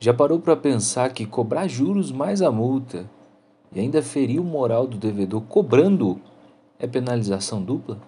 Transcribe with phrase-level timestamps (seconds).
[0.00, 3.08] Já parou para pensar que cobrar juros mais a multa
[3.72, 6.20] e ainda ferir o moral do devedor cobrando
[6.78, 7.98] é penalização dupla?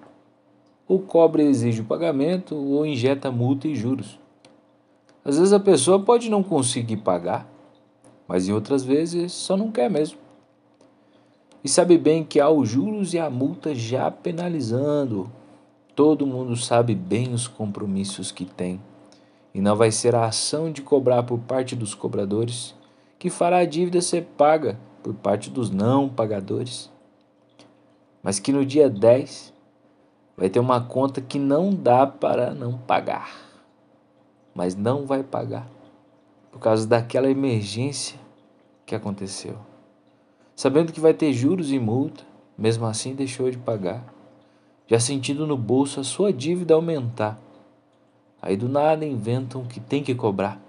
[0.86, 4.18] Ou cobra exige o pagamento ou injeta multa e juros.
[5.24, 7.46] Às vezes a pessoa pode não conseguir pagar,
[8.26, 10.18] mas em outras vezes só não quer mesmo.
[11.62, 15.30] E sabe bem que há os juros e a multa já penalizando.
[15.94, 18.80] Todo mundo sabe bem os compromissos que tem
[19.52, 22.74] e não vai ser a ação de cobrar por parte dos cobradores
[23.18, 26.90] que fará a dívida ser paga por parte dos não pagadores.
[28.22, 29.52] Mas que no dia 10
[30.36, 33.30] vai ter uma conta que não dá para não pagar,
[34.54, 35.68] mas não vai pagar
[36.50, 38.18] por causa daquela emergência
[38.86, 39.56] que aconteceu.
[40.56, 42.24] Sabendo que vai ter juros e multa,
[42.56, 44.04] mesmo assim deixou de pagar,
[44.90, 47.38] já sentindo no bolso a sua dívida aumentar
[48.42, 50.60] Aí do nada inventam que tem que cobrar.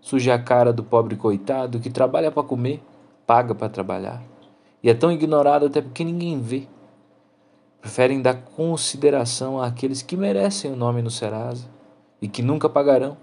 [0.00, 2.82] Suja a cara do pobre coitado que trabalha para comer,
[3.26, 4.22] paga para trabalhar.
[4.82, 6.68] E é tão ignorado até porque ninguém vê.
[7.80, 11.66] Preferem dar consideração àqueles que merecem o nome no Serasa
[12.20, 13.16] e que nunca pagarão,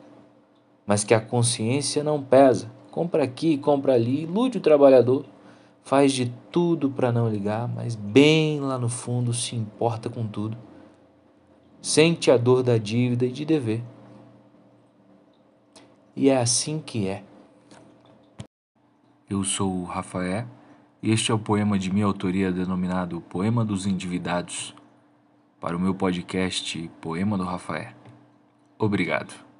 [0.85, 2.71] mas que a consciência não pesa.
[2.89, 5.25] Compra aqui, compra ali, ilude o trabalhador,
[5.83, 10.57] faz de tudo para não ligar, mas bem lá no fundo se importa com tudo
[11.81, 13.83] sente a dor da dívida e de dever.
[16.15, 17.23] E é assim que é.
[19.29, 20.45] Eu sou o Rafael
[21.01, 24.75] e este é o poema de minha autoria denominado Poema dos Endividados,
[25.59, 27.93] para o meu podcast Poema do Rafael.
[28.77, 29.50] Obrigado.